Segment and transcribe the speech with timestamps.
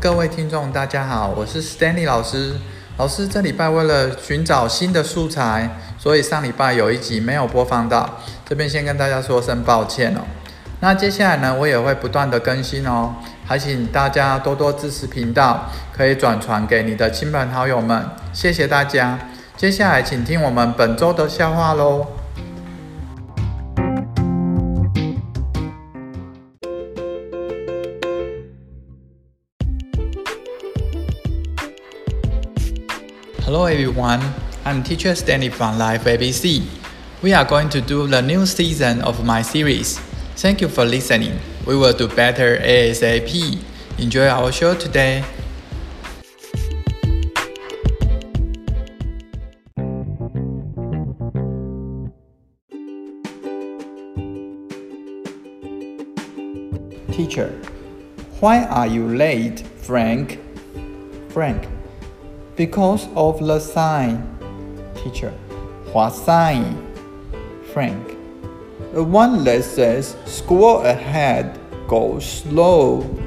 [0.00, 2.54] 各位听众，大家好，我是 Stanley 老师。
[2.96, 8.18] 老师这礼拜为了寻找新的素材，所以上礼拜有一集没有播放到，
[8.48, 10.20] 这边先跟大家说声抱歉哦。
[10.80, 13.14] 那接下来呢，我也会不断的更新哦，
[13.44, 19.18] 还请大家多多支持频道，可以转传给你的亲朋好友们，谢谢大家。
[19.54, 22.06] 接下来请听我们本周的笑话喽。
[33.52, 34.22] Hello everyone,
[34.64, 36.64] I'm teacher Stanley from Life ABC.
[37.20, 39.98] We are going to do the new season of my series.
[40.36, 41.38] Thank you for listening.
[41.66, 43.62] We will do better ASAP.
[43.98, 45.22] Enjoy our show today.
[57.12, 57.50] Teacher,
[58.40, 60.40] why are you late, Frank?
[61.28, 61.68] Frank,
[62.66, 64.22] because of the sign.
[64.94, 65.32] Teacher,
[65.92, 66.64] what sign?
[67.72, 68.16] Frank,
[68.92, 73.02] the one that says school ahead, go slow.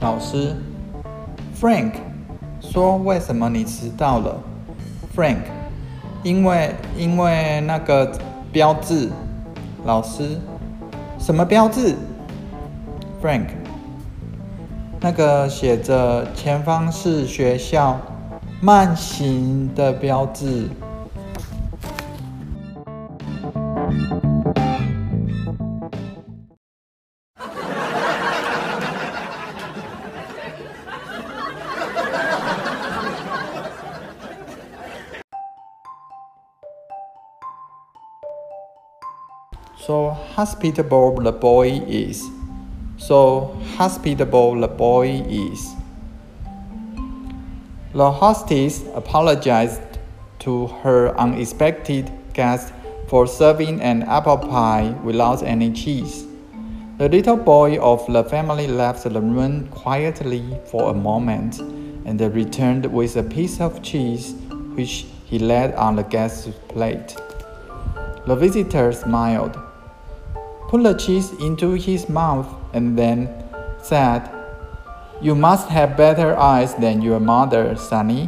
[0.00, 0.54] 老师
[1.60, 1.92] ，Frank
[2.60, 4.40] 说：“为什么你迟到了
[5.14, 5.42] ？”Frank，
[6.22, 8.12] 因为因为那个
[8.52, 9.10] 标志。
[9.84, 10.36] 老师，
[11.20, 11.94] 什么标志
[13.22, 13.46] ？Frank，
[15.00, 17.96] 那个写着“前方是学校，
[18.60, 20.68] 慢行”的标志。
[39.88, 42.22] So hospitable the boy is.
[42.98, 45.74] So hospitable the boy is.
[47.94, 49.80] The hostess apologized
[50.40, 52.74] to her unexpected guest
[53.08, 56.26] for serving an apple pie without any cheese.
[56.98, 62.84] The little boy of the family left the room quietly for a moment and returned
[62.92, 64.34] with a piece of cheese
[64.74, 67.16] which he laid on the guest's plate.
[68.26, 69.58] The visitor smiled
[70.68, 73.28] put the cheese into his mouth, and then
[73.82, 74.28] said,
[75.20, 78.26] You must have better eyes than your mother, Sonny.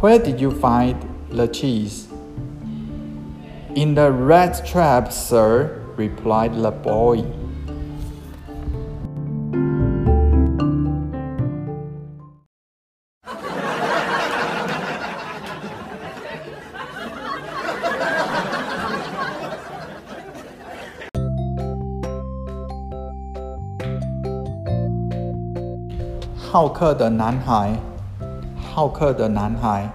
[0.00, 0.96] Where did you find
[1.30, 2.08] the cheese?
[3.74, 7.37] In the rat trap, sir, replied the boy.
[26.50, 27.74] 好客的男孩，
[28.72, 29.86] 好客的男孩。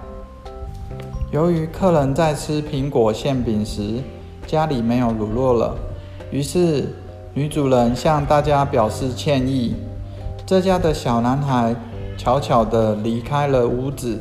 [1.31, 3.99] 由于客人在吃苹果馅饼时，
[4.45, 5.73] 家里没有乳酪了，
[6.29, 6.93] 于是
[7.33, 9.75] 女主人向大家表示歉意。
[10.45, 11.75] 这家的小男孩
[12.19, 14.19] 悄悄地离开了屋子。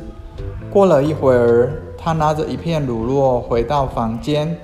[0.71, 4.57] 过了一会儿，他拿着一片乳酪回到房间，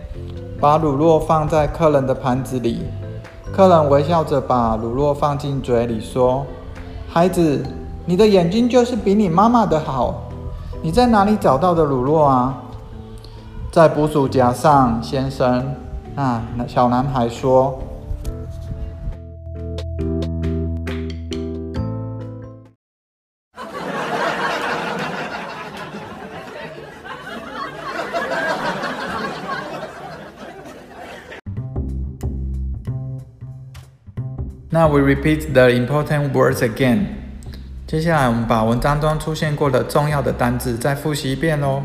[0.60, 2.82] 把乳酪放在客人的盘子里。
[3.54, 6.44] 客人微笑着把乳酪放进嘴里，说。
[7.20, 7.62] 孩子，
[8.06, 10.24] 你的眼睛就是比你妈妈的好。
[10.82, 12.56] 你在哪里找到的乳酪啊？
[13.70, 15.76] 在捕鼠夹上，先生。
[16.16, 17.78] 那小男孩说。
[34.72, 37.08] 那 we repeat the important words again.
[37.88, 41.82] 接下来我们把文章中出现过的重要的单字再复习一遍喽。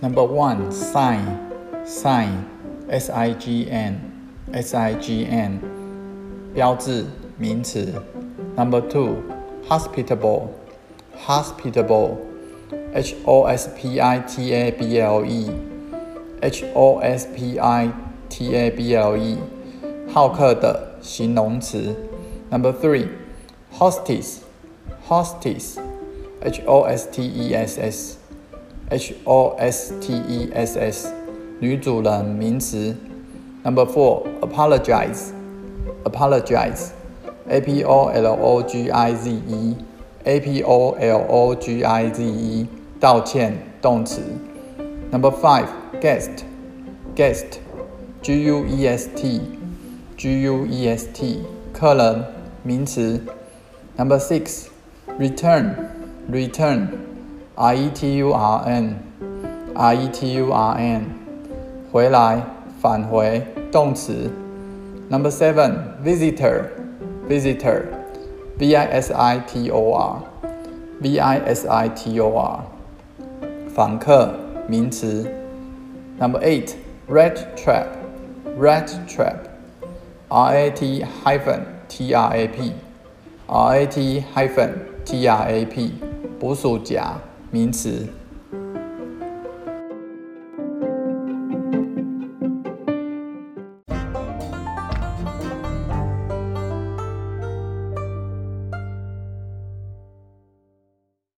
[0.00, 1.20] Number one, sign,
[1.84, 2.44] sign,
[2.88, 4.00] S-I-G-N,
[4.52, 5.77] S-I-G-N.
[6.54, 7.04] 标志
[7.36, 7.92] 名词。
[8.56, 9.16] Number two,
[9.68, 10.48] hospitable,
[11.26, 12.16] hospitable,
[12.92, 15.50] H O S P I T A B L E,
[16.40, 17.90] H O S P I
[18.28, 19.38] T A B L E，
[20.12, 21.94] 好客的形容词。
[22.50, 23.08] Number three,
[23.78, 24.38] hostess,
[25.08, 25.78] hostess,
[26.40, 28.16] H O S T E S S,
[28.90, 31.12] H O S T E S S，
[31.60, 32.96] 女主人名词。
[33.64, 35.32] Number four, apologize,
[36.05, 36.91] apologize,
[37.49, 39.75] A P O L O G I Z E,
[40.25, 42.67] A P O L O G I Z E，
[42.99, 44.21] 道歉动词。
[45.11, 45.67] Number five,
[46.01, 46.43] guest,
[47.15, 47.59] guest,
[48.21, 49.41] G U E S T,
[50.17, 52.23] G U E S T，客人。
[52.65, 53.19] 名词。
[53.97, 54.67] Number six,
[55.19, 55.75] return,
[56.31, 56.87] return,
[57.55, 58.99] R E T U R N,
[59.75, 61.03] R E T U R N，
[61.91, 62.41] 回来，
[62.81, 64.31] 返回，动词。
[65.09, 66.71] Number seven, visitor,
[67.27, 67.85] visitor,
[68.57, 70.23] V I S I T O R,
[71.01, 72.63] V I S I T O R，
[73.75, 74.33] 访客，
[74.67, 75.25] 名词。
[76.19, 76.75] Number eight,
[77.07, 77.87] rat trap,
[78.59, 79.37] rat trap,
[80.29, 82.73] R A T hyphen T R A P
[83.47, 84.73] R A T hyphen
[85.05, 85.93] T R A P
[86.39, 87.19] 捕鼠夹
[87.51, 88.07] 名词。